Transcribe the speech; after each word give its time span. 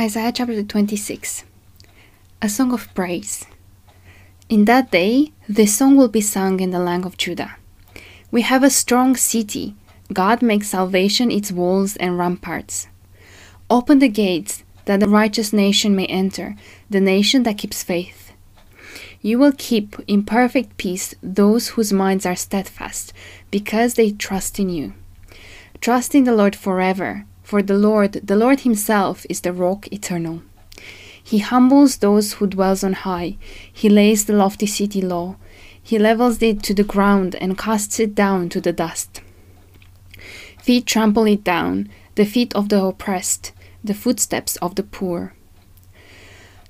Isaiah 0.00 0.32
chapter 0.32 0.62
26 0.62 1.44
A 2.40 2.48
Song 2.48 2.72
of 2.72 2.88
Praise. 2.94 3.44
In 4.48 4.64
that 4.64 4.90
day, 4.90 5.30
this 5.46 5.76
song 5.76 5.94
will 5.94 6.08
be 6.08 6.22
sung 6.22 6.58
in 6.58 6.70
the 6.70 6.78
land 6.78 7.04
of 7.04 7.18
Judah. 7.18 7.56
We 8.30 8.40
have 8.40 8.62
a 8.62 8.70
strong 8.70 9.14
city. 9.14 9.74
God 10.10 10.40
makes 10.40 10.70
salvation 10.70 11.30
its 11.30 11.52
walls 11.52 11.98
and 11.98 12.16
ramparts. 12.16 12.88
Open 13.68 13.98
the 13.98 14.08
gates 14.08 14.64
that 14.86 15.00
the 15.00 15.08
righteous 15.08 15.52
nation 15.52 15.94
may 15.94 16.06
enter, 16.06 16.56
the 16.88 17.00
nation 17.00 17.42
that 17.42 17.58
keeps 17.58 17.82
faith. 17.82 18.32
You 19.20 19.38
will 19.38 19.52
keep 19.52 19.96
in 20.06 20.24
perfect 20.24 20.78
peace 20.78 21.14
those 21.22 21.68
whose 21.76 21.92
minds 21.92 22.24
are 22.24 22.36
steadfast, 22.36 23.12
because 23.50 23.94
they 23.94 24.12
trust 24.12 24.58
in 24.58 24.70
you. 24.70 24.94
Trust 25.82 26.14
in 26.14 26.24
the 26.24 26.34
Lord 26.34 26.56
forever, 26.56 27.26
for 27.50 27.62
the 27.62 27.74
Lord, 27.74 28.12
the 28.12 28.36
Lord 28.36 28.60
Himself, 28.60 29.26
is 29.28 29.40
the 29.40 29.52
rock 29.52 29.88
eternal. 29.92 30.42
He 31.20 31.40
humbles 31.40 31.96
those 31.96 32.34
who 32.34 32.46
dwells 32.46 32.84
on 32.84 32.92
high. 32.92 33.38
He 33.72 33.88
lays 33.88 34.26
the 34.26 34.34
lofty 34.34 34.66
city 34.66 35.02
low. 35.02 35.34
He 35.82 35.98
levels 35.98 36.40
it 36.42 36.62
to 36.62 36.74
the 36.74 36.84
ground 36.84 37.34
and 37.40 37.58
casts 37.58 37.98
it 37.98 38.14
down 38.14 38.50
to 38.50 38.60
the 38.60 38.72
dust. 38.72 39.20
Feet 40.62 40.86
trample 40.86 41.26
it 41.26 41.42
down, 41.42 41.88
the 42.14 42.24
feet 42.24 42.54
of 42.54 42.68
the 42.68 42.80
oppressed, 42.84 43.50
the 43.82 43.94
footsteps 43.94 44.54
of 44.58 44.76
the 44.76 44.84
poor. 44.84 45.34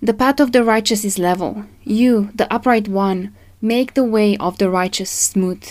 The 0.00 0.14
path 0.14 0.41
of 0.41 0.52
the 0.52 0.64
righteous 0.64 1.05
is 1.05 1.19
level. 1.19 1.66
You, 1.84 2.30
the 2.34 2.50
upright 2.50 2.88
one, 2.88 3.36
make 3.60 3.92
the 3.92 4.05
way 4.16 4.34
of 4.38 4.56
the 4.56 4.70
righteous 4.70 5.10
smooth. 5.10 5.62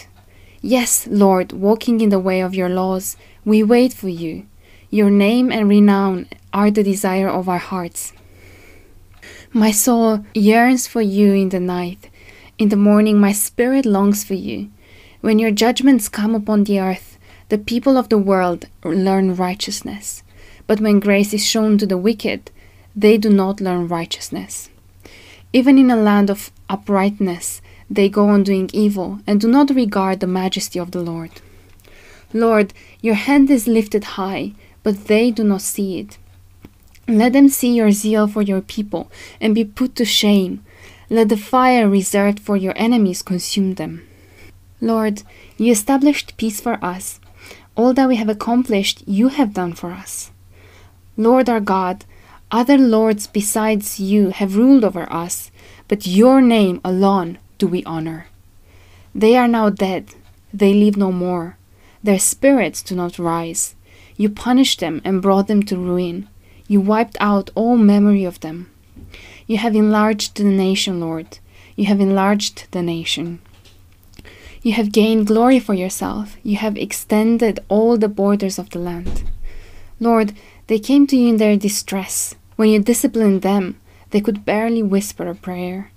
Yes, 0.62 1.07
Lord, 1.09 1.51
walking 1.51 1.99
in 1.99 2.09
the 2.09 2.20
way 2.20 2.41
of 2.41 2.53
your 2.53 2.70
laws, 2.70 3.17
we 3.43 3.63
wait 3.63 3.91
for 3.91 4.09
you. 4.09 4.45
Your 4.91 5.11
name 5.11 5.52
and 5.52 5.70
renown 5.70 6.27
are 6.52 6.71
the 6.71 6.81
desire 6.84 7.29
of 7.29 7.48
our 7.48 7.59
hearts. 7.59 8.11
My 9.53 9.70
soul 9.70 10.25
yearns 10.34 10.88
for 10.88 11.01
you 11.01 11.34
in 11.34 11.49
the 11.49 11.59
night. 11.59 12.09
In 12.57 12.70
the 12.70 12.76
morning, 12.76 13.20
my 13.20 13.32
spirit 13.32 13.85
longs 13.85 14.23
for 14.23 14.34
you. 14.34 14.71
When 15.21 15.37
your 15.37 15.51
judgments 15.51 16.10
come 16.10 16.34
upon 16.34 16.63
the 16.63 16.79
earth, 16.79 17.20
the 17.49 17.60
people 17.60 17.98
of 17.98 18.10
the 18.10 18.17
world 18.17 18.65
learn 18.84 19.35
righteousness. 19.35 20.23
But 20.65 20.82
when 20.82 20.99
grace 20.99 21.34
is 21.34 21.45
shown 21.45 21.77
to 21.77 21.85
the 21.85 21.98
wicked, 21.98 22.49
they 22.95 23.17
do 23.17 23.29
not 23.29 23.62
learn 23.62 23.87
righteousness. 23.87 24.70
Even 25.54 25.77
in 25.77 25.91
a 25.91 25.95
land 25.95 26.32
of 26.32 26.51
uprightness, 26.67 27.62
they 27.90 28.10
go 28.10 28.29
on 28.29 28.41
doing 28.43 28.70
evil 28.73 29.20
and 29.27 29.40
do 29.40 29.48
not 29.48 29.70
regard 29.70 30.20
the 30.20 30.27
majesty 30.27 30.79
of 30.79 30.91
the 30.91 31.01
Lord. 31.01 31.41
Lord, 32.34 32.73
your 33.01 33.15
hand 33.15 33.49
is 33.49 33.67
lifted 33.67 34.04
high, 34.04 34.54
but 34.84 35.05
they 35.05 35.32
do 35.32 35.44
not 35.44 35.62
see 35.62 35.99
it. 35.99 36.18
Let 37.08 37.34
them 37.34 37.49
see 37.49 37.74
your 37.74 37.91
zeal 37.91 38.27
for 38.27 38.41
your 38.41 38.62
people 38.62 39.12
and 39.41 39.55
be 39.55 39.66
put 39.66 39.96
to 39.96 40.05
shame. 40.05 40.63
Let 41.10 41.30
the 41.30 41.38
fire 41.38 41.90
reserved 41.90 42.40
for 42.40 42.55
your 42.55 42.74
enemies 42.76 43.24
consume 43.24 43.76
them. 43.76 44.07
Lord, 44.80 45.24
you 45.57 45.72
established 45.72 46.38
peace 46.38 46.62
for 46.62 46.77
us. 46.85 47.20
All 47.76 47.94
that 47.94 48.07
we 48.07 48.18
have 48.18 48.30
accomplished, 48.30 49.04
you 49.07 49.30
have 49.30 49.54
done 49.54 49.74
for 49.74 49.91
us. 49.91 50.32
Lord 51.18 51.50
our 51.50 51.60
God, 51.60 52.05
other 52.52 52.77
lords 52.77 53.27
besides 53.27 54.00
you 54.00 54.30
have 54.30 54.55
ruled 54.55 54.84
over 54.84 55.12
us, 55.12 55.52
but 55.88 56.07
your 56.07 56.41
name 56.41 56.80
alone 56.84 57.40
do 57.57 57.68
we 57.68 57.84
honor. 57.84 58.27
They 59.13 59.35
are 59.35 59.48
now 59.48 59.70
dead, 59.70 60.16
they 60.54 60.74
live 60.74 60.96
no 60.96 61.12
more. 61.12 61.57
Their 62.04 62.20
spirits 62.20 62.82
do 62.82 62.96
not 62.96 63.20
rise. 63.20 63.76
You 64.19 64.29
punished 64.29 64.81
them 64.81 65.00
and 65.06 65.22
brought 65.22 65.47
them 65.47 65.63
to 65.63 65.78
ruin. 65.78 66.28
You 66.67 66.81
wiped 66.81 67.16
out 67.22 67.51
all 67.56 67.78
memory 67.78 68.25
of 68.25 68.41
them. 68.41 68.69
You 69.47 69.56
have 69.59 69.78
enlarged 69.78 70.35
the 70.35 70.44
nation, 70.44 71.00
Lord. 71.00 71.39
You 71.78 71.85
have 71.85 72.01
enlarged 72.01 72.69
the 72.72 72.81
nation. 72.81 73.39
You 74.61 74.73
have 74.73 74.91
gained 74.91 75.27
glory 75.27 75.57
for 75.57 75.73
yourself. 75.73 76.35
You 76.44 76.57
have 76.57 76.75
extended 76.75 77.61
all 77.69 77.97
the 77.97 78.09
borders 78.09 78.59
of 78.59 78.69
the 78.71 78.79
land. 78.79 79.23
Lord, 80.01 80.33
they 80.67 80.79
came 80.79 81.07
to 81.07 81.15
you 81.15 81.29
in 81.29 81.38
their 81.38 81.55
distress. 81.55 82.35
When 82.57 82.67
you 82.67 82.79
disciplined 82.79 83.41
them, 83.41 83.79
they 84.09 84.19
could 84.19 84.44
barely 84.44 84.83
whisper 84.83 85.29
a 85.29 85.33
prayer. 85.33 85.91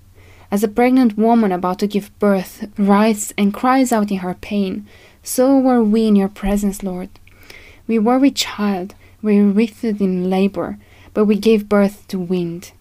As 0.49 0.63
a 0.63 0.69
pregnant 0.69 1.17
woman 1.17 1.51
about 1.51 1.79
to 1.79 1.87
give 1.87 2.17
birth 2.19 2.69
writhes 2.77 3.33
and 3.37 3.53
cries 3.53 3.91
out 3.91 4.11
in 4.11 4.19
her 4.19 4.35
pain, 4.35 4.87
so 5.23 5.57
were 5.57 5.83
we 5.83 6.07
in 6.07 6.15
your 6.15 6.29
presence, 6.29 6.83
Lord. 6.83 7.09
We 7.87 7.99
were 7.99 8.19
with 8.19 8.35
child, 8.35 8.95
we 9.21 9.39
writhed 9.39 10.01
in 10.01 10.29
labor, 10.29 10.77
but 11.13 11.25
we 11.25 11.35
gave 11.35 11.69
birth 11.69 12.07
to 12.09 12.19
wind. 12.19 12.71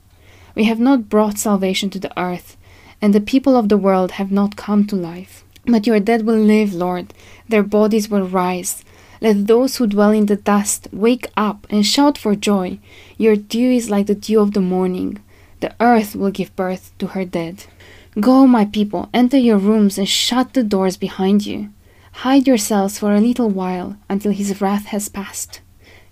We 0.54 0.64
have 0.64 0.80
not 0.80 1.08
brought 1.08 1.38
salvation 1.38 1.90
to 1.90 1.98
the 1.98 2.16
earth, 2.20 2.56
and 3.00 3.14
the 3.14 3.20
people 3.20 3.56
of 3.56 3.68
the 3.68 3.76
world 3.76 4.12
have 4.12 4.30
not 4.30 4.56
come 4.56 4.86
to 4.86 4.96
life. 4.96 5.44
But 5.64 5.86
your 5.86 6.00
dead 6.00 6.26
will 6.26 6.38
live, 6.38 6.74
Lord, 6.74 7.14
their 7.48 7.62
bodies 7.62 8.08
will 8.08 8.26
rise. 8.26 8.84
Let 9.20 9.46
those 9.46 9.76
who 9.76 9.86
dwell 9.86 10.10
in 10.10 10.26
the 10.26 10.36
dust 10.36 10.88
wake 10.92 11.28
up 11.36 11.66
and 11.70 11.86
shout 11.86 12.18
for 12.18 12.34
joy. 12.34 12.78
Your 13.16 13.36
dew 13.36 13.70
is 13.70 13.88
like 13.88 14.06
the 14.06 14.16
dew 14.16 14.40
of 14.40 14.52
the 14.52 14.60
morning. 14.60 15.20
The 15.60 15.72
earth 15.78 16.16
will 16.16 16.32
give 16.32 16.54
birth 16.56 16.92
to 16.98 17.08
her 17.08 17.24
dead. 17.24 17.66
Go, 18.18 18.46
my 18.48 18.64
people, 18.64 19.08
enter 19.14 19.38
your 19.38 19.58
rooms 19.58 19.96
and 19.96 20.08
shut 20.08 20.54
the 20.54 20.64
doors 20.64 20.96
behind 20.96 21.46
you. 21.46 21.70
Hide 22.12 22.46
yourselves 22.46 22.98
for 22.98 23.14
a 23.14 23.20
little 23.20 23.50
while 23.50 23.96
until 24.08 24.32
his 24.32 24.60
wrath 24.60 24.86
has 24.86 25.08
passed. 25.08 25.60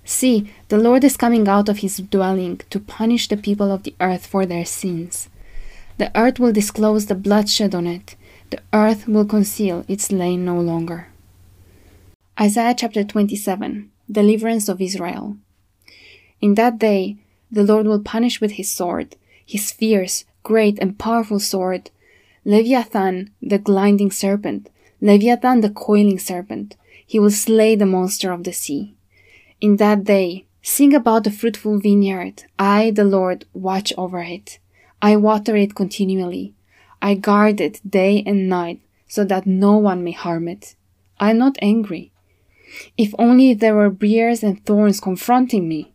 See, 0.05 0.51
the 0.69 0.79
Lord 0.79 1.05
is 1.05 1.17
coming 1.17 1.47
out 1.47 1.69
of 1.69 1.79
his 1.79 1.99
dwelling 1.99 2.61
to 2.71 2.81
punish 2.81 3.29
the 3.29 3.37
people 3.37 3.71
of 3.71 3.85
the 3.85 3.95
earth 4.01 4.27
for 4.27 4.45
their 4.45 4.65
sins. 4.65 5.29
The 5.99 6.11
earth 6.19 6.41
will 6.41 6.53
disclose 6.53 7.07
the 7.07 7.15
bloodshed 7.15 7.75
on 7.75 7.87
it. 7.87 8.17
The 8.51 8.61
earth 8.73 9.07
will 9.07 9.25
conceal 9.25 9.85
its 9.87 10.07
slain 10.07 10.45
no 10.45 10.59
longer. 10.59 11.09
Isaiah 12.41 12.75
chapter 12.77 13.05
27 13.05 13.91
Deliverance 14.11 14.69
of 14.69 14.81
Israel. 14.81 15.37
In 16.41 16.55
that 16.55 16.79
day, 16.79 17.19
the 17.53 17.63
Lord 17.63 17.87
will 17.87 18.01
punish 18.01 18.41
with 18.41 18.53
his 18.53 18.71
sword, 18.71 19.15
his 19.45 19.71
fierce, 19.71 20.25
great, 20.43 20.79
and 20.81 20.99
powerful 20.99 21.39
sword, 21.39 21.91
Leviathan, 22.45 23.31
the 23.43 23.59
gliding 23.59 24.11
serpent, 24.11 24.71
Leviathan, 25.01 25.61
the 25.61 25.71
coiling 25.71 26.19
serpent. 26.19 26.77
He 27.07 27.19
will 27.19 27.31
slay 27.31 27.75
the 27.75 27.87
monster 27.87 28.33
of 28.33 28.45
the 28.45 28.53
sea. 28.53 28.95
In 29.61 29.77
that 29.77 30.05
day, 30.05 30.47
sing 30.63 30.95
about 30.95 31.25
the 31.25 31.31
fruitful 31.31 31.81
vineyard. 31.81 32.45
I, 32.59 32.91
the 32.91 33.05
Lord, 33.05 33.47
watch 33.53 33.93
over 33.99 34.21
it. 34.21 34.59
I 35.03 35.17
water 35.17 35.57
it 35.57 35.75
continually. 35.75 36.55
I 37.03 37.15
guard 37.15 37.61
it 37.61 37.81
day 37.89 38.23
and 38.27 38.49
night 38.49 38.81
so 39.09 39.25
that 39.25 39.47
no 39.47 39.77
one 39.77 40.05
may 40.05 40.13
harm 40.13 40.47
it. 40.49 40.77
I 41.19 41.31
am 41.31 41.39
not 41.39 41.57
angry. 41.61 42.13
If 42.97 43.15
only 43.19 43.55
there 43.55 43.75
were 43.75 43.91
briars 43.91 44.43
and 44.43 44.65
thorns 44.65 45.01
confronting 45.01 45.69
me, 45.69 45.93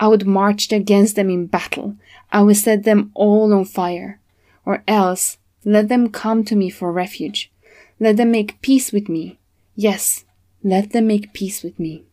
I 0.00 0.08
would 0.08 0.26
march 0.26 0.72
against 0.72 1.16
them 1.16 1.30
in 1.30 1.46
battle. 1.46 1.96
I 2.32 2.42
would 2.42 2.56
set 2.56 2.84
them 2.84 3.10
all 3.14 3.52
on 3.52 3.64
fire. 3.64 4.20
Or 4.64 4.82
else, 4.88 5.38
let 5.64 5.88
them 5.88 6.10
come 6.10 6.44
to 6.44 6.56
me 6.56 6.70
for 6.70 6.92
refuge. 6.92 7.50
Let 7.98 8.16
them 8.18 8.30
make 8.30 8.60
peace 8.60 8.92
with 8.92 9.08
me. 9.08 9.38
Yes, 9.74 10.24
let 10.62 10.90
them 10.90 11.06
make 11.06 11.32
peace 11.32 11.62
with 11.62 11.78
me. 11.78 12.04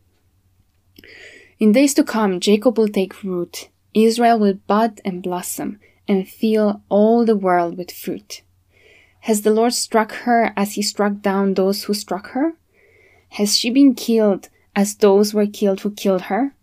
In 1.60 1.72
days 1.72 1.94
to 1.96 2.04
come, 2.04 2.40
Jacob 2.40 2.78
will 2.78 2.88
take 2.88 3.24
root, 3.24 3.70
Israel 3.94 4.40
will 4.40 4.56
bud 4.68 5.02
and 5.04 5.22
blossom, 5.22 5.80
and 6.08 6.28
fill 6.28 6.82
all 6.90 7.26
the 7.26 7.36
world 7.36 7.78
with 7.78 7.92
fruit. 7.92 8.42
Has 9.22 9.42
the 9.42 9.52
Lord 9.52 9.74
struck 9.74 10.12
her 10.28 10.54
as 10.58 10.74
he 10.74 10.82
struck 10.82 11.22
down 11.22 11.54
those 11.54 11.84
who 11.84 11.94
struck 11.94 12.28
her? 12.32 12.54
Has 13.30 13.58
she 13.58 13.70
been 13.70 13.96
killed 13.96 14.50
as 14.76 14.96
those 14.96 15.34
were 15.34 15.48
killed 15.48 15.82
who 15.82 15.92
killed 15.92 16.24
her? 16.24 16.54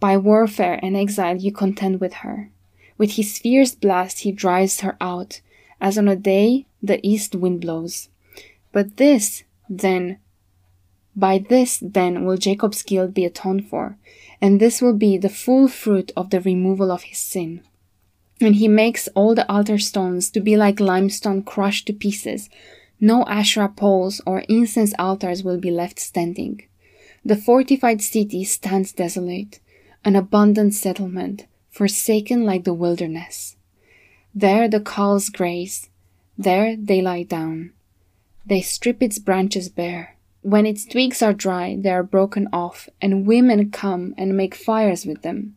By 0.00 0.16
warfare 0.16 0.78
and 0.82 0.96
exile 0.96 1.36
you 1.36 1.52
contend 1.52 2.00
with 2.00 2.14
her. 2.14 2.50
With 2.98 3.12
his 3.12 3.38
fierce 3.38 3.74
blast 3.74 4.20
he 4.20 4.32
drives 4.32 4.80
her 4.80 4.96
out, 5.00 5.40
as 5.80 5.96
on 5.96 6.08
a 6.08 6.16
day 6.16 6.66
the 6.82 7.00
east 7.06 7.34
wind 7.34 7.60
blows. 7.60 8.08
But 8.72 8.96
this, 8.96 9.44
then, 9.68 10.18
by 11.14 11.38
this 11.38 11.78
then 11.82 12.24
will 12.24 12.38
Jacob's 12.38 12.82
guilt 12.82 13.12
be 13.12 13.24
atoned 13.24 13.68
for, 13.68 13.98
and 14.40 14.58
this 14.58 14.80
will 14.80 14.94
be 14.94 15.18
the 15.18 15.28
full 15.28 15.68
fruit 15.68 16.10
of 16.16 16.30
the 16.30 16.40
removal 16.40 16.90
of 16.90 17.02
his 17.02 17.18
sin. 17.18 17.62
And 18.40 18.56
he 18.56 18.66
makes 18.66 19.08
all 19.08 19.34
the 19.34 19.50
altar 19.50 19.78
stones 19.78 20.30
to 20.30 20.40
be 20.40 20.56
like 20.56 20.80
limestone 20.80 21.42
crushed 21.42 21.86
to 21.86 21.92
pieces. 21.92 22.48
No 22.98 23.24
Asherah 23.26 23.68
poles 23.68 24.20
or 24.26 24.40
incense 24.48 24.94
altars 24.98 25.44
will 25.44 25.58
be 25.58 25.70
left 25.70 26.00
standing. 26.00 26.62
The 27.24 27.36
fortified 27.36 28.02
city 28.02 28.42
stands 28.42 28.92
desolate, 28.92 29.60
an 30.04 30.16
abundant 30.16 30.74
settlement, 30.74 31.46
forsaken 31.70 32.44
like 32.44 32.64
the 32.64 32.74
wilderness. 32.74 33.56
There 34.34 34.66
the 34.66 34.80
cows 34.80 35.28
graze, 35.28 35.88
there 36.36 36.74
they 36.76 37.00
lie 37.00 37.22
down. 37.22 37.72
They 38.44 38.60
strip 38.60 39.02
its 39.02 39.18
branches 39.18 39.68
bare 39.68 40.16
when 40.42 40.66
its 40.66 40.84
twigs 40.84 41.22
are 41.22 41.32
dry, 41.32 41.76
they 41.78 41.90
are 41.90 42.02
broken 42.02 42.48
off, 42.52 42.88
and 43.00 43.26
women 43.26 43.70
come 43.70 44.12
and 44.18 44.36
make 44.36 44.56
fires 44.56 45.06
with 45.06 45.22
them. 45.22 45.54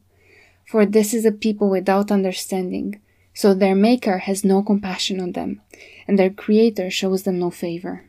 For 0.63 0.85
this 0.85 1.11
is 1.13 1.25
a 1.25 1.31
people 1.31 1.69
without 1.69 2.11
understanding, 2.11 3.01
so 3.33 3.53
their 3.53 3.75
Maker 3.75 4.19
has 4.19 4.45
no 4.45 4.61
compassion 4.61 5.19
on 5.19 5.31
them, 5.31 5.61
and 6.07 6.17
their 6.17 6.29
Creator 6.29 6.91
shows 6.91 7.23
them 7.23 7.39
no 7.39 7.49
favor. 7.49 8.05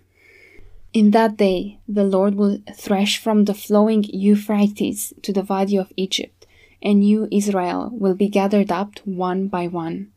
In 0.93 1.12
that 1.12 1.38
day, 1.38 1.78
the 1.88 2.05
Lord 2.05 2.34
will 2.34 2.58
thresh 2.75 3.19
from 3.19 3.46
the 3.46 3.55
flowing 3.55 4.05
Euphrates 4.05 5.14
to 5.23 5.32
the 5.32 5.43
valley 5.43 5.76
of 5.76 5.93
Egypt, 5.96 6.46
and 6.82 7.06
you, 7.06 7.26
Israel, 7.32 7.90
will 7.93 8.14
be 8.14 8.28
gathered 8.28 8.70
up 8.70 8.99
one 9.05 9.49
by 9.49 9.67
one. 9.67 10.12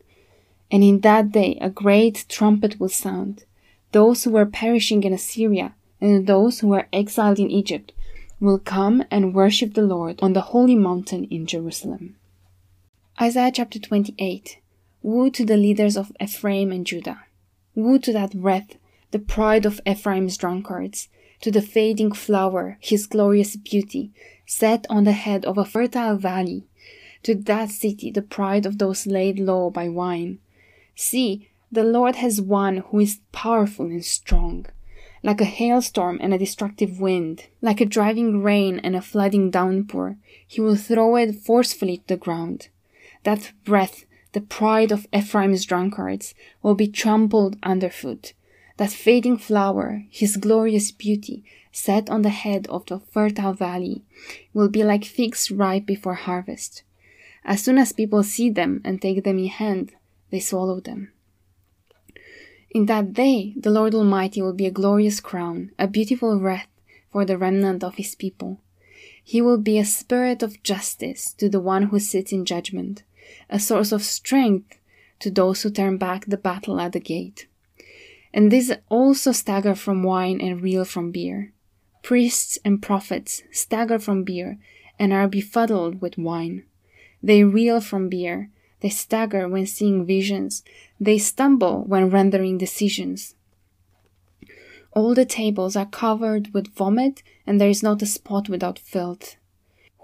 And 0.69 0.83
in 0.83 0.99
that 1.01 1.31
day, 1.31 1.57
a 1.61 1.69
great 1.69 2.25
trumpet 2.27 2.79
will 2.81 2.89
sound. 2.89 3.45
Those 3.91 4.23
who 4.23 4.31
were 4.31 4.45
perishing 4.45 5.03
in 5.03 5.13
Assyria 5.13 5.73
and 5.99 6.27
those 6.27 6.59
who 6.59 6.67
were 6.67 6.87
exiled 6.93 7.39
in 7.39 7.49
Egypt 7.49 7.91
will 8.39 8.59
come 8.59 9.03
and 9.09 9.33
worship 9.33 9.73
the 9.73 9.81
Lord 9.81 10.19
on 10.21 10.33
the 10.33 10.41
holy 10.41 10.75
mountain 10.75 11.25
in 11.25 11.45
Jerusalem. 11.45 12.15
Isaiah 13.19 13.51
chapter 13.51 13.79
28 13.79 14.59
Woe 15.01 15.29
to 15.29 15.45
the 15.45 15.57
leaders 15.57 15.97
of 15.97 16.11
Ephraim 16.21 16.71
and 16.71 16.85
Judah! 16.85 17.23
Woe 17.73 17.97
to 17.97 18.13
that 18.13 18.33
wreath, 18.35 18.77
the 19.11 19.19
pride 19.19 19.65
of 19.65 19.81
Ephraim's 19.87 20.37
drunkards, 20.37 21.09
to 21.41 21.51
the 21.51 21.61
fading 21.61 22.11
flower, 22.11 22.77
his 22.79 23.07
glorious 23.07 23.55
beauty, 23.55 24.11
set 24.45 24.85
on 24.89 25.05
the 25.05 25.13
head 25.13 25.45
of 25.45 25.57
a 25.57 25.65
fertile 25.65 26.15
valley, 26.15 26.65
to 27.23 27.33
that 27.33 27.69
city, 27.69 28.11
the 28.11 28.21
pride 28.21 28.65
of 28.65 28.77
those 28.77 29.07
laid 29.07 29.39
low 29.39 29.69
by 29.69 29.89
wine. 29.89 30.39
See, 30.95 31.49
the 31.71 31.83
Lord 31.83 32.15
has 32.17 32.41
one 32.41 32.77
who 32.77 32.99
is 32.99 33.19
powerful 33.31 33.85
and 33.85 34.03
strong 34.03 34.65
like 35.21 35.41
a 35.41 35.45
hailstorm 35.45 36.17
and 36.21 36.33
a 36.33 36.37
destructive 36.37 36.99
wind, 36.99 37.45
like 37.61 37.81
a 37.81 37.85
driving 37.85 38.41
rain 38.41 38.79
and 38.79 38.95
a 38.95 39.01
flooding 39.01 39.51
downpour, 39.51 40.17
he 40.47 40.61
will 40.61 40.75
throw 40.75 41.15
it 41.17 41.35
forcefully 41.35 41.97
to 41.97 42.07
the 42.07 42.17
ground. 42.17 42.69
That 43.23 43.51
breath, 43.65 44.05
the 44.31 44.41
pride 44.41 44.91
of 44.91 45.07
Ephraim's 45.13 45.65
drunkards, 45.65 46.33
will 46.61 46.75
be 46.75 46.87
trampled 46.87 47.57
underfoot. 47.63 48.33
That 48.77 48.91
fading 48.91 49.37
flower, 49.37 50.05
his 50.09 50.37
glorious 50.37 50.91
beauty, 50.91 51.43
set 51.71 52.09
on 52.09 52.21
the 52.21 52.29
head 52.29 52.65
of 52.67 52.85
the 52.85 52.99
fertile 52.99 53.53
valley, 53.53 54.03
will 54.53 54.69
be 54.69 54.83
like 54.83 55.03
figs 55.03 55.51
ripe 55.51 55.85
before 55.85 56.13
harvest. 56.13 56.83
As 57.43 57.61
soon 57.61 57.77
as 57.77 57.91
people 57.91 58.23
see 58.23 58.49
them 58.49 58.81
and 58.85 59.01
take 59.01 59.23
them 59.25 59.37
in 59.37 59.47
hand, 59.47 59.91
they 60.29 60.39
swallow 60.39 60.79
them. 60.79 61.11
In 62.71 62.85
that 62.85 63.13
day, 63.13 63.53
the 63.57 63.71
Lord 63.71 63.95
Almighty 63.95 64.41
will 64.41 64.53
be 64.53 64.67
a 64.67 64.71
glorious 64.71 65.19
crown, 65.19 65.71
a 65.79 65.87
beautiful 65.87 66.39
wreath 66.39 66.67
for 67.11 67.25
the 67.25 67.37
remnant 67.37 67.83
of 67.83 67.95
his 67.95 68.13
people. 68.13 68.61
He 69.23 69.41
will 69.41 69.57
be 69.57 69.79
a 69.79 69.85
spirit 69.85 70.43
of 70.43 70.61
justice 70.61 71.33
to 71.33 71.49
the 71.49 71.59
one 71.59 71.83
who 71.83 71.99
sits 71.99 72.31
in 72.31 72.45
judgment, 72.45 73.03
a 73.49 73.59
source 73.59 73.91
of 73.91 74.03
strength 74.03 74.77
to 75.19 75.31
those 75.31 75.63
who 75.63 75.71
turn 75.71 75.97
back 75.97 76.25
the 76.25 76.37
battle 76.37 76.79
at 76.79 76.93
the 76.93 76.99
gate. 76.99 77.47
And 78.33 78.51
these 78.51 78.71
also 78.89 79.31
stagger 79.31 79.73
from 79.73 80.03
wine 80.03 80.39
and 80.39 80.61
reel 80.61 80.85
from 80.85 81.11
beer. 81.11 81.51
Priests 82.03 82.59
and 82.63 82.81
prophets 82.81 83.41
stagger 83.51 83.97
from 83.97 84.23
beer 84.23 84.59
and 84.99 85.11
are 85.11 85.27
befuddled 85.27 86.01
with 86.01 86.17
wine. 86.17 86.63
They 87.23 87.43
reel 87.43 87.81
from 87.81 88.09
beer 88.09 88.51
they 88.81 88.89
stagger 88.89 89.47
when 89.47 89.65
seeing 89.65 90.05
visions. 90.05 90.63
They 90.99 91.17
stumble 91.17 91.83
when 91.83 92.09
rendering 92.09 92.57
decisions. 92.57 93.35
All 94.93 95.13
the 95.13 95.25
tables 95.25 95.75
are 95.75 95.85
covered 95.85 96.53
with 96.53 96.73
vomit, 96.73 97.21
and 97.45 97.59
there 97.59 97.69
is 97.69 97.83
not 97.83 98.01
a 98.01 98.05
spot 98.05 98.49
without 98.49 98.79
filth. 98.79 99.35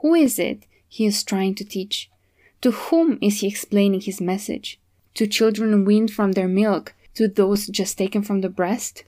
Who 0.02 0.14
is 0.14 0.38
it 0.38 0.66
he 0.88 1.06
is 1.06 1.24
trying 1.24 1.56
to 1.56 1.66
teach? 1.66 2.10
To 2.62 2.72
whom 2.72 3.18
is 3.22 3.42
he 3.42 3.48
explaining 3.48 4.02
his 4.02 4.22
message? 4.22 4.80
To 5.16 5.28
children 5.28 5.86
weaned 5.86 6.12
from 6.12 6.34
their 6.34 6.48
milk, 6.48 6.94
to 7.16 7.28
those 7.28 7.68
just 7.68 7.98
taken 7.98 8.22
from 8.22 8.42
the 8.42 8.50
breast? 8.50 9.04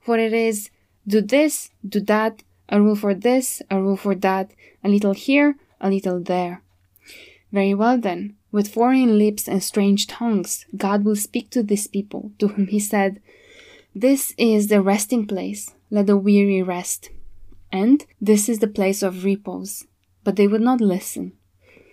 For 0.00 0.18
it 0.18 0.32
is, 0.32 0.70
do 1.06 1.20
this, 1.20 1.70
do 1.86 2.00
that, 2.00 2.42
a 2.68 2.80
rule 2.80 2.96
for 2.96 3.14
this, 3.14 3.62
a 3.70 3.80
rule 3.80 3.96
for 3.96 4.14
that, 4.14 4.52
a 4.84 4.88
little 4.88 5.12
here, 5.12 5.56
a 5.80 5.90
little 5.90 6.20
there. 6.20 6.62
Very 7.52 7.74
well 7.74 7.98
then, 7.98 8.36
with 8.52 8.72
foreign 8.72 9.18
lips 9.18 9.48
and 9.48 9.62
strange 9.62 10.06
tongues, 10.06 10.66
God 10.76 11.04
will 11.04 11.16
speak 11.16 11.50
to 11.50 11.62
this 11.62 11.86
people, 11.86 12.32
to 12.38 12.48
whom 12.48 12.66
he 12.66 12.80
said, 12.80 13.20
This 13.94 14.34
is 14.36 14.68
the 14.68 14.82
resting 14.82 15.26
place, 15.26 15.74
let 15.90 16.06
the 16.06 16.16
weary 16.16 16.62
rest. 16.62 17.10
And 17.72 18.04
this 18.20 18.48
is 18.48 18.58
the 18.58 18.66
place 18.66 19.02
of 19.02 19.24
repose. 19.24 19.86
But 20.24 20.36
they 20.36 20.46
would 20.46 20.60
not 20.60 20.80
listen. 20.80 21.32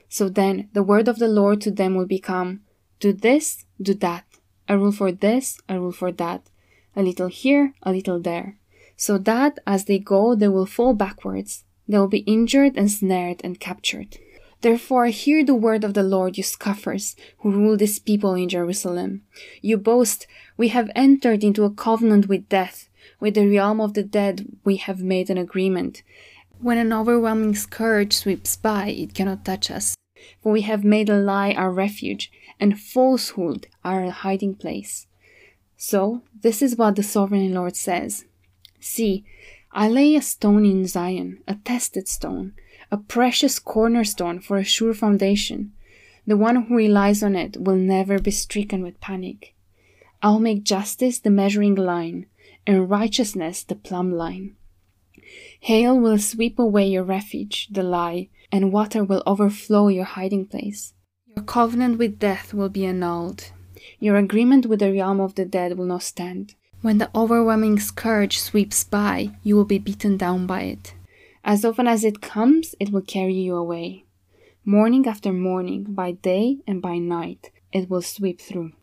So 0.10 0.30
then 0.30 0.70
the 0.74 0.84
word 0.84 1.08
of 1.08 1.20
the 1.20 1.28
Lord 1.28 1.62
to 1.62 1.72
them 1.72 1.96
will 1.96 2.08
become, 2.08 2.62
Do 3.00 3.14
this, 3.14 3.66
do 3.82 3.94
that, 3.96 4.26
a 4.68 4.78
rule 4.78 4.92
for 4.92 5.12
this, 5.12 5.60
a 5.70 5.80
rule 5.80 5.92
for 5.92 6.12
that, 6.14 6.50
a 6.96 7.04
little 7.04 7.28
here, 7.28 7.74
a 7.84 7.92
little 7.92 8.20
there. 8.20 8.58
So 8.96 9.20
that 9.20 9.60
as 9.68 9.86
they 9.86 10.00
go, 10.00 10.34
they 10.34 10.48
will 10.48 10.66
fall 10.66 10.94
backwards. 10.94 11.64
They 11.88 11.98
will 11.98 12.08
be 12.08 12.20
injured 12.20 12.76
and 12.76 12.92
snared 12.92 13.42
and 13.44 13.60
captured. 13.60 14.18
Therefore, 14.62 15.06
hear 15.08 15.46
the 15.46 15.56
word 15.56 15.84
of 15.84 15.94
the 15.94 16.04
Lord, 16.04 16.38
you 16.38 16.44
scoffers, 16.44 17.16
who 17.40 17.52
rule 17.52 17.78
this 17.78 18.00
people 18.00 18.34
in 18.34 18.50
Jerusalem. 18.50 19.22
You 19.62 19.78
boast, 19.78 20.26
We 20.58 20.70
have 20.70 20.90
entered 20.96 21.44
into 21.44 21.64
a 21.64 21.70
covenant 21.70 22.28
with 22.28 22.50
death. 22.50 22.90
With 23.20 23.36
the 23.36 23.48
realm 23.48 23.80
of 23.80 23.94
the 23.94 24.04
dead, 24.04 24.48
we 24.64 24.78
have 24.78 25.02
made 25.02 25.30
an 25.30 25.38
agreement. 25.38 26.02
When 26.60 26.80
an 26.80 26.92
overwhelming 26.92 27.54
scourge 27.56 28.14
sweeps 28.14 28.56
by, 28.56 28.88
it 28.88 29.14
cannot 29.14 29.46
touch 29.46 29.70
us. 29.70 29.96
For 30.42 30.52
we 30.52 30.62
have 30.62 30.84
made 30.84 31.10
a 31.10 31.20
lie 31.20 31.54
our 31.54 31.72
refuge, 31.72 32.32
and 32.60 32.80
falsehood 32.80 33.68
our 33.86 34.10
hiding 34.10 34.56
place. 34.56 35.06
So, 35.78 36.24
this 36.42 36.64
is 36.64 36.76
what 36.76 36.96
the 36.96 37.04
sovereign 37.04 37.54
Lord 37.54 37.76
says 37.76 38.26
See, 38.80 39.24
I 39.72 39.88
lay 39.88 40.16
a 40.16 40.22
stone 40.24 40.66
in 40.66 40.88
Zion, 40.88 41.44
a 41.48 41.56
tested 41.56 42.08
stone 42.08 42.54
a 42.92 42.98
precious 42.98 43.60
cornerstone 43.60 44.40
for 44.40 44.58
a 44.58 44.64
sure 44.64 44.94
foundation. 44.94 45.74
The 46.26 46.38
one 46.38 46.64
who 46.64 46.76
relies 46.76 47.24
on 47.24 47.36
it 47.36 47.58
will 47.60 47.76
never 47.76 48.20
be 48.20 48.32
stricken 48.32 48.84
with 48.84 49.02
panic. 49.02 49.56
I'll 50.22 50.40
make 50.40 50.64
justice 50.64 51.20
the 51.20 51.30
measuring 51.30 51.76
line, 51.76 52.26
and 52.66 52.90
righteousness 52.90 53.64
the 53.64 53.76
plumb 53.76 54.12
line. 54.12 54.56
Hail 55.60 56.00
will 56.00 56.18
sweep 56.18 56.60
away 56.60 56.88
your 56.88 57.04
refuge, 57.04 57.68
the 57.70 57.84
lie, 57.84 58.30
and 58.52 58.72
water 58.72 59.04
will 59.04 59.24
overflow 59.26 59.88
your 59.90 60.06
hiding 60.06 60.46
place. 60.46 60.94
Your 61.26 61.44
covenant 61.44 61.98
with 61.98 62.20
death 62.20 62.54
will 62.54 62.70
be 62.70 62.86
annulled. 62.86 63.52
Your 64.00 64.16
agreement 64.16 64.66
with 64.66 64.80
the 64.80 64.92
realm 64.92 65.20
of 65.20 65.36
the 65.36 65.46
dead 65.46 65.78
will 65.78 65.86
not 65.86 66.04
stand. 66.04 66.56
When 66.82 66.98
the 66.98 67.10
overwhelming 67.16 67.80
scourge 67.80 68.40
sweeps 68.40 68.84
by, 68.84 69.32
you 69.44 69.56
will 69.56 69.66
be 69.66 69.80
beaten 69.80 70.18
down 70.18 70.46
by 70.46 70.62
it. 70.62 70.94
As 71.44 71.64
often 71.64 71.88
as 71.88 72.04
it 72.04 72.22
comes, 72.22 72.76
it 72.80 72.92
will 72.92 73.02
carry 73.02 73.34
you 73.34 73.56
away. 73.56 74.06
Morning 74.66 75.08
after 75.08 75.32
morning, 75.32 75.86
by 75.88 76.12
day 76.12 76.58
and 76.68 76.82
by 76.82 76.98
night, 76.98 77.52
it 77.72 77.90
will 77.90 78.02
sweep 78.02 78.42
through. 78.42 78.74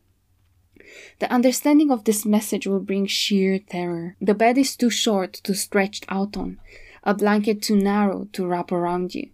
The 1.19 1.31
understanding 1.31 1.91
of 1.91 2.03
this 2.03 2.25
message 2.25 2.67
will 2.67 2.79
bring 2.79 3.05
sheer 3.05 3.59
terror. 3.59 4.15
The 4.21 4.33
bed 4.33 4.57
is 4.57 4.75
too 4.75 4.89
short 4.89 5.33
to 5.43 5.53
stretch 5.53 6.01
out 6.09 6.37
on, 6.37 6.59
a 7.03 7.13
blanket 7.13 7.61
too 7.61 7.75
narrow 7.75 8.27
to 8.33 8.45
wrap 8.45 8.71
around 8.71 9.15
you. 9.15 9.29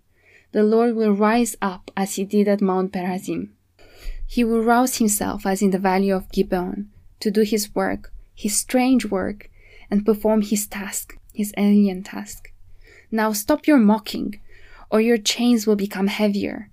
The 0.51 0.63
Lord 0.63 0.95
will 0.95 1.13
rise 1.13 1.55
up 1.61 1.91
as 1.95 2.15
he 2.15 2.25
did 2.25 2.47
at 2.47 2.61
Mount 2.61 2.91
Perazim. 2.91 3.51
He 4.27 4.43
will 4.43 4.61
rouse 4.63 4.97
himself 4.97 5.45
as 5.45 5.61
in 5.61 5.71
the 5.71 5.79
valley 5.79 6.11
of 6.11 6.31
Gibeon 6.31 6.89
to 7.19 7.31
do 7.31 7.41
his 7.41 7.73
work, 7.73 8.13
his 8.33 8.55
strange 8.55 9.05
work, 9.05 9.49
and 9.89 10.05
perform 10.05 10.41
his 10.41 10.67
task, 10.67 11.17
his 11.33 11.53
alien 11.57 12.03
task. 12.03 12.50
Now 13.11 13.33
stop 13.33 13.67
your 13.67 13.77
mocking, 13.77 14.39
or 14.89 15.01
your 15.01 15.17
chains 15.17 15.67
will 15.67 15.75
become 15.75 16.07
heavier. 16.07 16.69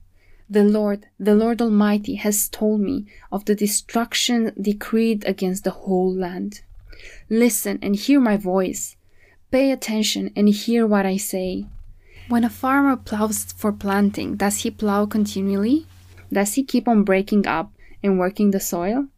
The 0.49 0.65
Lord, 0.65 1.07
the 1.19 1.35
Lord 1.35 1.61
Almighty, 1.61 2.15
has 2.15 2.49
told 2.49 2.81
me 2.81 3.07
of 3.31 3.45
the 3.45 3.55
destruction 3.55 4.53
decreed 4.61 5.25
against 5.27 5.65
the 5.65 5.73
whole 5.73 6.15
land. 6.15 6.63
Listen 7.29 7.79
and 7.83 7.95
hear 7.95 8.21
my 8.21 8.37
voice. 8.37 8.97
Pay 9.51 9.71
attention 9.71 10.31
and 10.37 10.49
hear 10.49 10.87
what 10.87 11.05
I 11.05 11.17
say. 11.17 11.67
When 12.29 12.45
a 12.45 12.51
farmer 12.51 12.97
plows 12.97 13.45
for 13.57 13.73
planting, 13.73 14.37
does 14.37 14.59
he 14.59 14.71
plow 14.71 15.07
continually? 15.07 15.87
Does 16.33 16.55
he 16.55 16.63
keep 16.63 16.87
on 16.87 17.05
breaking 17.05 17.47
up 17.47 17.73
and 18.03 18.19
working 18.19 18.51
the 18.51 18.61
soil? 18.61 19.09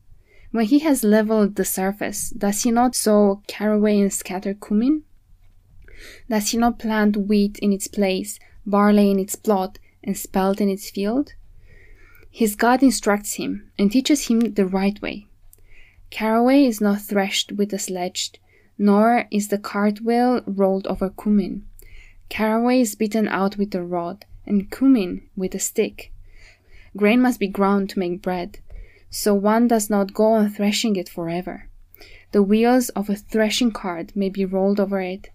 When 0.53 0.65
he 0.65 0.81
has 0.81 1.05
leveled 1.05 1.57
the 1.57 1.65
surface, 1.65 2.31
does 2.31 2.63
he 2.63 2.71
not 2.71 2.95
sow 2.97 3.43
caraway 3.47 3.99
and 3.99 4.13
scatter 4.13 4.55
cumin? 4.55 5.05
Does 6.29 6.51
he 6.51 6.59
not 6.59 6.79
plant 6.79 7.17
wheat 7.17 7.59
in 7.59 7.73
its 7.73 7.89
place, 7.89 8.39
barley 8.65 9.11
in 9.11 9.19
its 9.19 9.37
plot, 9.37 9.79
and 10.03 10.17
spelt 10.17 10.61
in 10.61 10.69
its 10.69 10.91
field? 10.91 11.35
His 12.31 12.57
God 12.57 12.83
instructs 12.83 13.35
him 13.35 13.71
and 13.79 13.91
teaches 13.91 14.29
him 14.29 14.55
the 14.55 14.67
right 14.67 15.01
way. 15.03 15.27
Caraway 16.11 16.65
is 16.65 16.81
not 16.81 17.03
threshed 17.03 17.53
with 17.53 17.73
a 17.73 17.79
sledge, 17.79 18.33
nor 18.79 19.27
is 19.31 19.49
the 19.49 19.59
cartwheel 19.59 20.43
rolled 20.47 20.87
over 20.87 21.11
cumin. 21.11 21.67
Caraway 22.29 22.81
is 22.81 22.95
beaten 22.95 23.29
out 23.29 23.57
with 23.57 23.75
a 23.75 23.83
rod, 23.83 24.25
and 24.47 24.71
cumin 24.71 25.23
with 25.37 25.55
a 25.55 25.59
stick. 25.59 26.13
Grain 26.97 27.21
must 27.21 27.39
be 27.41 27.49
ground 27.49 27.91
to 27.91 27.99
make 27.99 28.23
bread, 28.23 28.59
so 29.11 29.35
one 29.35 29.69
does 29.69 29.91
not 29.91 30.15
go 30.15 30.33
on 30.33 30.51
threshing 30.51 30.97
it 30.97 31.09
forever. 31.09 31.69
The 32.33 32.43
wheels 32.43 32.89
of 32.91 33.11
a 33.11 33.17
threshing 33.17 33.73
cart 33.73 34.15
may 34.15 34.29
be 34.29 34.45
rolled 34.45 34.81
over 34.81 35.01
it, 35.01 35.31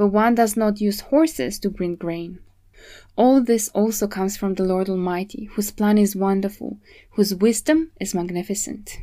but 0.00 0.06
one 0.06 0.34
does 0.34 0.56
not 0.56 0.80
use 0.80 1.00
horses 1.12 1.58
to 1.58 1.68
bring 1.68 1.94
grain. 1.94 2.38
All 3.16 3.42
this 3.42 3.68
also 3.74 4.08
comes 4.08 4.34
from 4.34 4.54
the 4.54 4.64
Lord 4.64 4.88
Almighty, 4.88 5.50
whose 5.52 5.70
plan 5.70 5.98
is 5.98 6.16
wonderful, 6.16 6.78
whose 7.10 7.34
wisdom 7.34 7.90
is 8.00 8.14
magnificent. 8.14 8.98